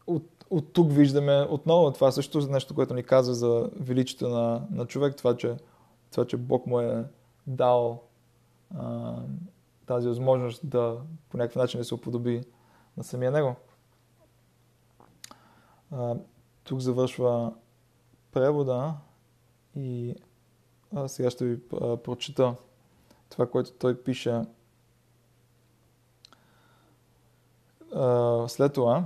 [0.07, 4.87] от, от тук виждаме отново това също нещо, което ни казва за величието на, на
[4.87, 5.57] човек, това че,
[6.11, 7.05] това, че Бог му е
[7.47, 8.03] дал
[8.79, 9.15] а,
[9.89, 12.45] тази възможност да по някакъв начин да се уподоби
[12.97, 13.57] на самия него.
[15.93, 16.17] А,
[16.65, 17.55] тук завършва
[18.33, 18.95] превода
[19.77, 20.15] и
[20.95, 22.55] а, сега ще ви а, прочита
[23.29, 24.43] това, което той пише
[27.95, 29.05] а, след това.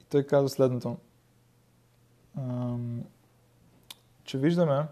[0.00, 0.96] И той казва следното.
[2.38, 2.76] А,
[4.24, 4.86] че виждаме,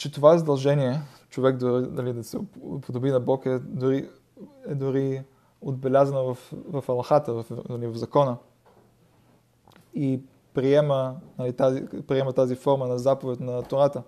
[0.00, 2.38] че това задължение, човек дали, да се
[2.82, 4.08] подоби на Бог, е дори,
[4.66, 5.22] е дори
[5.60, 8.36] отбелязано в, в Аллахата, в, нали, в закона.
[9.94, 10.20] И
[10.54, 14.02] приема, нали, тази, приема тази форма на заповед на Тората.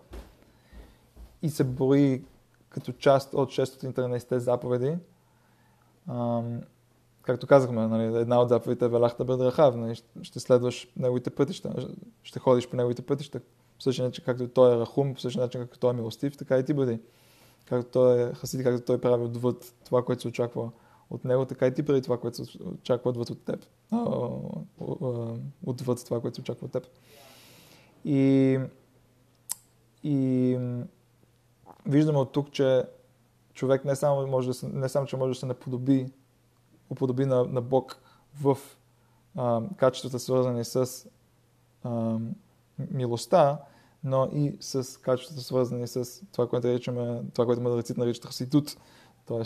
[1.43, 2.25] И се бори
[2.69, 4.97] като част от 613 заповеди.
[6.09, 6.61] Ам,
[7.23, 11.89] както казахме, нали, една от заповедите е Велахта Бедрахав, нали, ще следваш неговите пътища,
[12.23, 13.41] ще ходиш по неговите пътища,
[13.83, 16.59] по същия начин, както той е рахум, по същия начин, както той е милостив, така
[16.59, 17.01] и ти бъди.
[17.65, 20.71] Както той е хасид, както той прави отвъд това, което се очаква
[21.11, 23.67] от него, така и ти прави това, което се очаква отвъд от теб.
[25.67, 26.87] Отвъд това, което се очаква от теб.
[28.05, 28.59] И,
[30.05, 30.59] и
[31.87, 32.85] виждаме от тук, че
[33.55, 36.13] човек не само, може да се, не само че може да се наподоби,
[36.91, 37.97] уподоби на, на Бог
[38.41, 38.59] в
[39.37, 41.07] а, качествата, свързани с
[41.85, 42.19] а,
[42.91, 43.59] милостта,
[44.05, 48.77] но и с качествата свързани с това, което наричаме, това, което мъдреците наричат хасидут,
[49.27, 49.43] т.е.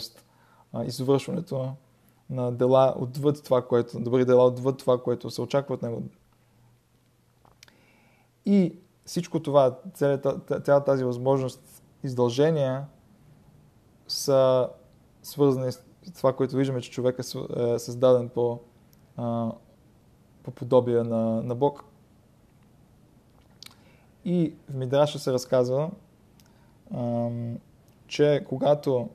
[0.85, 1.73] извършването
[2.29, 6.03] на дела отвъд това, което, добри дела отвъд това, което се очаква от него.
[8.45, 12.85] И всичко това, цялата тази възможност, издължения
[14.07, 14.69] са
[15.23, 15.83] свързани с
[16.17, 17.21] това, което виждаме, че човек е,
[17.61, 18.59] е създаден по,
[20.43, 21.83] по подобие на, на Бог.
[24.27, 25.91] И в Мидраша се разказва,
[28.07, 29.09] че когато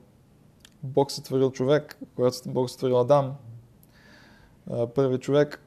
[0.83, 3.35] Бог сътворил човек, когато Бог сътворил Адам,
[4.95, 5.61] първият човек,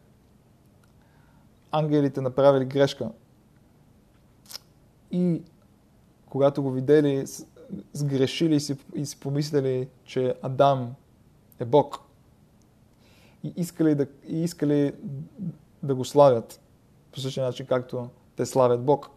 [1.70, 3.10] ангелите направили грешка.
[5.10, 5.42] И
[6.26, 7.24] когато го видели,
[7.92, 8.54] сгрешили
[8.94, 10.94] и си помислили, че Адам
[11.58, 11.98] е Бог.
[13.44, 14.92] И искали да, и искали
[15.82, 16.60] да го славят
[17.12, 19.10] по същия начин, както те славят Бог.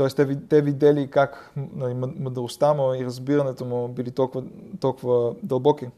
[0.00, 4.44] Тоест, те, те видели как нали, мъдростта му и разбирането му били толкова,
[4.80, 5.88] толкова дълбоки.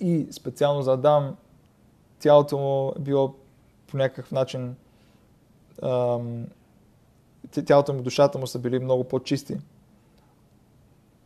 [0.00, 1.36] И специално за Адам,
[2.18, 3.34] тялото му е било
[3.86, 4.76] по някакъв начин,
[5.82, 6.46] ам,
[7.66, 9.56] тялото му, душата му са били много по-чисти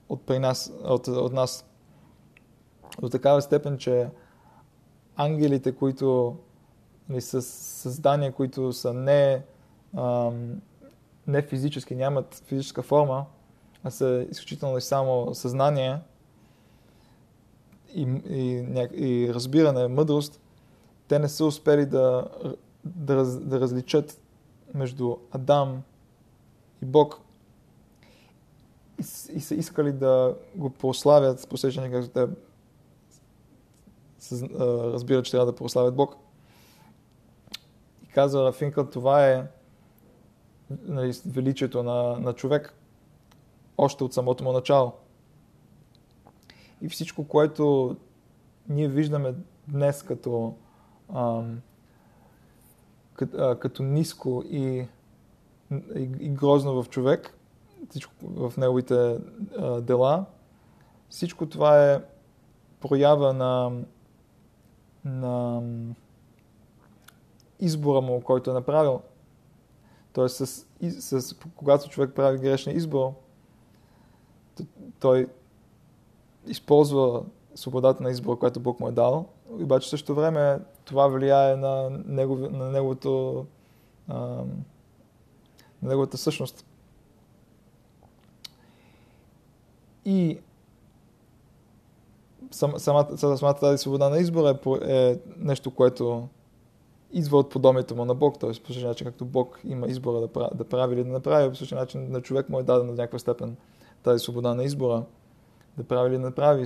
[0.09, 1.65] от, при нас, от, от нас.
[3.00, 4.08] До такава степен, че
[5.17, 6.37] ангелите, които
[7.08, 9.42] нали, са създания, които са не
[9.96, 10.60] ам,
[11.33, 13.24] не физически, нямат физическа форма,
[13.85, 15.98] а са изключително и само съзнание
[17.94, 20.40] и, и, и разбиране, мъдрост,
[21.08, 22.28] те не са успели да,
[22.85, 24.20] да, раз, да различат
[24.74, 25.83] между Адам
[26.83, 27.20] и Бог
[28.98, 29.02] и,
[29.37, 32.26] и са искали да го прославят с посещане, както те
[34.60, 36.16] разбират, че трябва да прославят Бог.
[38.02, 39.46] И казва Рафинкъл, това е
[40.83, 42.75] нали, величието на, на човек
[43.79, 44.92] още от самото му начало.
[46.83, 47.96] И всичко, което
[48.68, 49.35] ние виждаме
[49.68, 50.54] днес като,
[51.14, 51.60] ам,
[53.14, 54.87] като, а, като ниско и
[55.96, 57.38] и, и грозно в човек,
[57.90, 59.18] всичко в неговите
[59.58, 60.25] а, дела.
[61.08, 62.02] Всичко това е
[62.81, 63.73] проява на,
[65.04, 65.62] на
[67.60, 69.00] избора му, който е направил.
[70.13, 70.67] Тоест, с,
[71.00, 73.13] с, когато човек прави грешен избор,
[75.00, 75.27] той
[76.46, 77.23] използва
[77.54, 82.38] свободата на избора, която Бог му е дал, обаче също време това влияе на, негов,
[82.40, 83.46] на неговото
[85.83, 86.65] на неговата същност.
[90.04, 90.38] И
[92.50, 96.29] сам, самата, самата тази свобода на избора е, е нещо, което
[97.13, 98.50] идва от подобието му на Бог, т.е.
[98.50, 101.56] по същия начин, както Бог има избора да прави, да прави или да направи, по
[101.56, 103.56] същия начин на човек му е даден на някаква степен
[104.02, 105.04] тази свобода на избора,
[105.77, 106.65] да прави или да направи.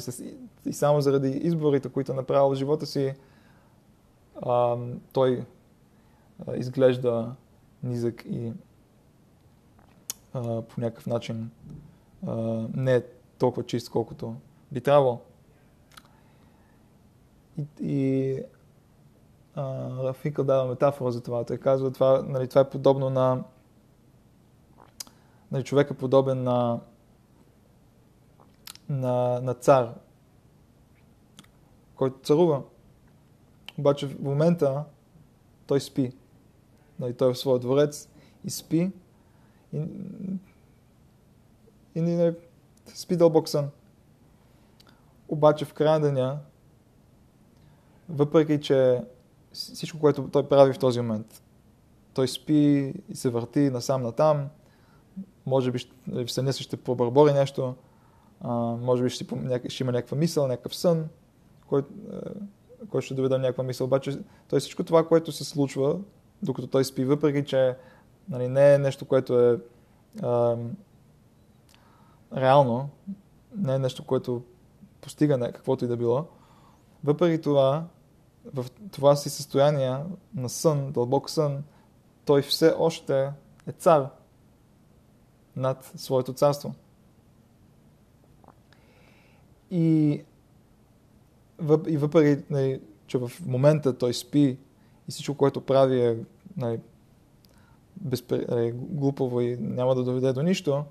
[0.66, 3.14] И само заради изборите, които е направил в живота си,
[4.42, 4.76] а,
[5.12, 5.44] той
[6.46, 7.34] а, изглежда
[7.82, 8.52] низък и
[10.34, 11.50] а, по някакъв начин
[12.26, 12.34] а,
[12.74, 13.02] не е
[13.38, 14.34] толкова чист, колкото
[14.72, 15.20] би трябвало.
[17.58, 18.42] И, и
[19.56, 21.44] Рафика дава метафора за това.
[21.44, 23.44] Той казва, това, нали, това е подобно на
[25.50, 26.80] нали, човек е подобен на,
[28.88, 29.94] на, на цар,
[31.96, 32.62] който царува.
[33.78, 34.84] Обаче в момента
[35.66, 36.12] той спи.
[36.98, 38.08] Нали, той е в своя дворец
[38.44, 38.92] и спи.
[39.72, 39.82] И,
[41.94, 42.34] и нали,
[42.94, 43.70] спи дълбок сън.
[45.28, 46.38] Обаче в края деня,
[48.08, 49.02] въпреки че
[49.56, 51.42] всичко, което той прави в този момент,
[52.14, 54.48] той спи и се върти насам натам,
[55.46, 57.74] може би в съня си ще побърбори нещо,
[58.40, 59.26] а, може би ще,
[59.68, 61.08] ще има някаква мисъл, някакъв сън,
[61.66, 61.88] който,
[62.90, 63.84] който ще доведе някаква мисъл.
[63.84, 65.98] Обаче той всичко това, което се случва,
[66.42, 67.76] докато той спи, въпреки че
[68.28, 69.58] нали, не е нещо, което е
[70.22, 70.56] а,
[72.36, 72.88] реално,
[73.56, 74.42] не е нещо, което
[75.00, 76.24] постига не, каквото и да било,
[77.04, 77.84] въпреки това,
[78.92, 79.96] това си състояние
[80.34, 81.64] на сън, дълбок сън,
[82.24, 83.30] той все още
[83.66, 84.08] е цар
[85.56, 86.74] над своето царство.
[89.70, 90.22] И,
[91.86, 94.58] и въпреки, нали, че в момента той спи
[95.08, 96.18] и всичко, което прави е
[96.56, 96.80] нали,
[97.96, 100.84] безпре, нали, глупаво и няма да доведе до нищо,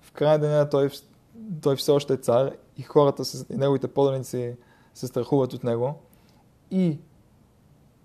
[0.00, 0.90] в края деня той,
[1.62, 4.56] той все още е цар и хората, и неговите поданици
[4.94, 5.94] се страхуват от него.
[6.72, 6.98] И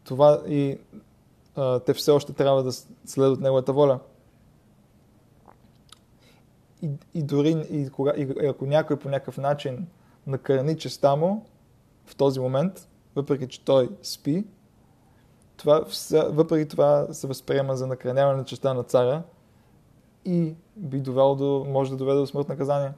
[0.04, 0.80] това и
[1.56, 2.72] а, те все още трябва да
[3.06, 4.00] следват неговата воля.
[6.82, 9.88] И, и дори и, кога, и ако някой по някакъв начин
[10.28, 11.46] накърни честа му
[12.06, 14.46] в този момент, въпреки че той спи,
[15.58, 15.86] това,
[16.30, 19.24] въпреки това се възприема за накраняване на честа на царя
[20.26, 22.92] и би довело до, може да доведе до смърт наказание.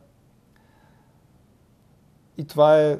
[2.37, 2.99] И това е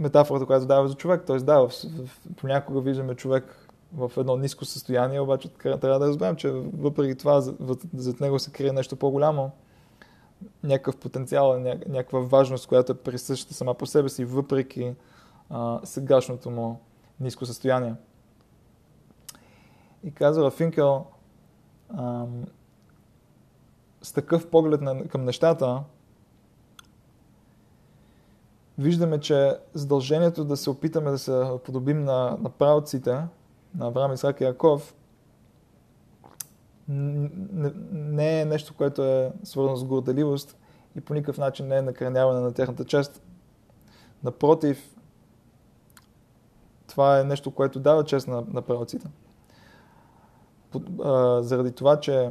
[0.00, 1.22] метафората, която дава за човек.
[1.26, 6.36] Тоест, да, в, в, понякога виждаме човек в едно ниско състояние, обаче трябва да разберем,
[6.36, 7.40] че въпреки това
[7.94, 9.50] зад него се крие нещо по-голямо,
[10.62, 14.94] някакъв потенциал, някаква важност, която е присъща сама по себе си, въпреки
[15.50, 16.80] а, сегашното му
[17.20, 17.94] ниско състояние.
[20.04, 21.04] И казва Финкел,
[21.98, 22.44] ам,
[24.02, 25.82] с такъв поглед на, към нещата,
[28.80, 33.12] виждаме, че задължението да се опитаме да се подобим на, на правците,
[33.74, 34.94] на Авраам, Исаак и Яков,
[36.88, 40.56] не, не е нещо, което е свързано с горделивост
[40.96, 43.22] и по никакъв начин не е накраняване на техната чест.
[44.24, 44.96] Напротив,
[46.86, 49.08] това е нещо, което дава чест на, на правците.
[51.40, 52.30] Заради това, че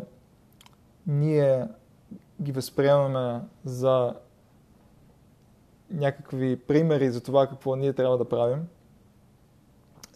[1.08, 1.68] ние
[2.42, 4.14] ги възприемаме за
[5.92, 8.68] някакви примери за това какво ние трябва да правим,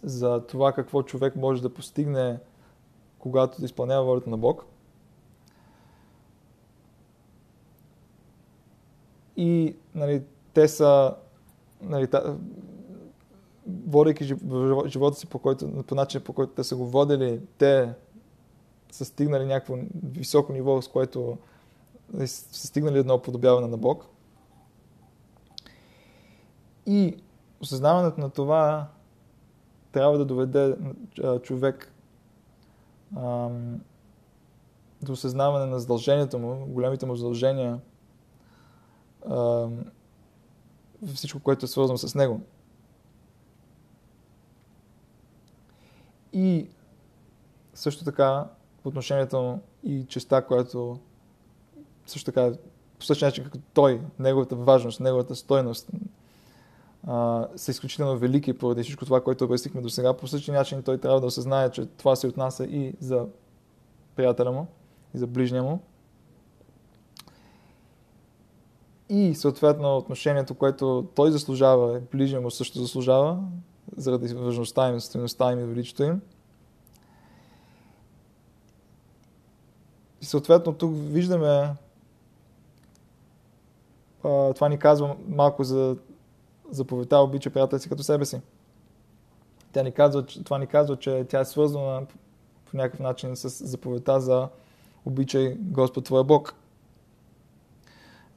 [0.03, 2.39] за това какво човек може да постигне,
[3.19, 4.65] когато да изпълнява волята на Бог.
[9.37, 11.15] И нали, те са,
[11.81, 12.37] нали, та,
[13.67, 14.25] водейки
[14.87, 17.93] живота си по, който, по начин, по който те са го водили, те
[18.91, 21.37] са стигнали някакво високо ниво, с което
[22.13, 24.05] нали, са стигнали едно подобяване на Бог.
[26.85, 27.17] И
[27.61, 28.87] осъзнаването на това
[29.91, 30.75] трябва да доведе
[31.41, 31.93] човек
[33.17, 33.81] ам,
[35.01, 37.79] до осъзнаване на задълженията му, големите му задължения,
[39.29, 39.83] ам,
[41.15, 42.41] всичко, което е свързано с него.
[46.33, 46.69] И
[47.73, 48.47] също така
[48.85, 50.99] отношението му и честа, която
[52.05, 52.51] също така
[52.99, 55.89] по същия начин като той, неговата важност, неговата стойност
[57.55, 60.13] са изключително велики поради всичко това, което обяснихме до сега.
[60.13, 63.25] По същия начин той трябва да осъзнае, че това се отнася и за
[64.15, 64.67] приятеля му,
[65.15, 65.79] и за ближния му.
[69.09, 73.39] И съответно отношението, което той заслужава, ближния му също заслужава,
[73.97, 76.21] заради важността им, стоеността им и величието им.
[80.21, 81.75] И съответно тук виждаме
[84.55, 85.97] това ни казва малко за
[86.69, 88.41] заповедта обича приятел си като себе си.
[89.71, 92.05] Тя ни казва, това ни казва, че тя е свързана
[92.65, 94.49] по някакъв начин с заповедта за
[95.05, 96.55] обичай Господ Твоя Бог.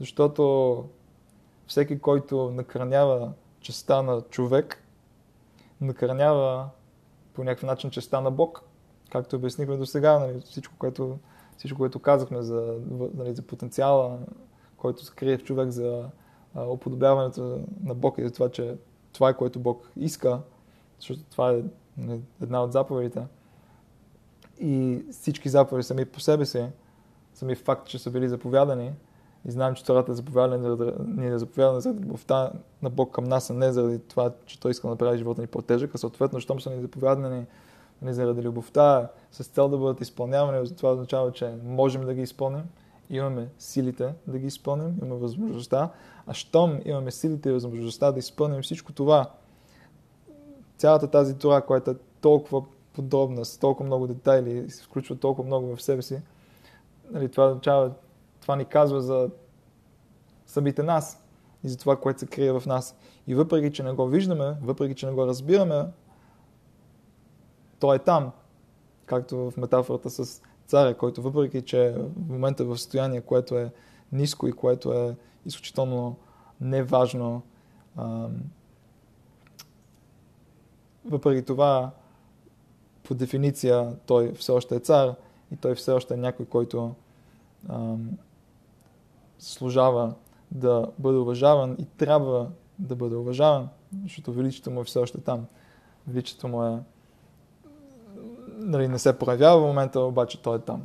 [0.00, 0.84] Защото
[1.66, 4.82] всеки, който накърнява честа на човек,
[5.80, 6.68] накърнява
[7.34, 8.62] по някакъв начин честа на Бог.
[9.10, 11.18] Както обяснихме до сега, нали, всичко, което,
[11.56, 12.78] всичко, което казахме за,
[13.14, 14.18] нали, за потенциала,
[14.76, 16.08] който се крие в човек за
[16.62, 18.76] уподобяването на Бог и за това, че
[19.12, 20.40] това е което Бог иска,
[20.98, 21.62] защото това е
[21.98, 23.22] нали, една от заповедите.
[24.60, 26.66] И всички заповеди сами по себе си,
[27.34, 28.92] сами факт, че са били заповядани,
[29.48, 32.52] и знаем, че Тората е заповядана, ние е заповядана заради любовта
[32.82, 35.46] на Бог към нас, а не заради това, че Той иска да направи живота ни
[35.46, 37.46] по-тежък, а съответно, щом са ни заповядани
[38.02, 42.62] не заради любовта, с цел да бъдат изпълнявани, това означава, че можем да ги изпълним,
[43.10, 45.90] имаме силите да ги изпълним, имаме възможността,
[46.26, 49.30] а щом имаме силите и възможността да изпълним всичко това,
[50.76, 55.76] цялата тази тора, която е толкова подробна, с толкова много детайли се включва толкова много
[55.76, 56.20] в себе си,
[57.10, 57.92] нали, това означава,
[58.40, 59.30] това ни казва за
[60.46, 61.22] самите нас
[61.64, 62.96] и за това, което се крие в нас.
[63.26, 65.86] И въпреки, че не го виждаме, въпреки, че не го разбираме,
[67.78, 68.32] то е там,
[69.06, 73.72] както в метафората с царя, който въпреки, че в момента е в състояние, което е
[74.12, 76.16] ниско и което е изключително
[76.60, 77.42] неважно,
[81.04, 81.90] въпреки това,
[83.02, 85.14] по дефиниция, той все още е цар
[85.52, 86.94] и той все още е някой, който
[89.38, 90.14] служава
[90.50, 93.68] да бъде уважаван и трябва да бъде уважаван,
[94.02, 95.46] защото величието му е все още там.
[96.08, 96.78] Величието му е
[98.66, 100.82] нали, не се проявява в момента, обаче той е там.